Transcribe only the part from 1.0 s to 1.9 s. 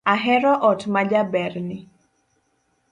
jaberni.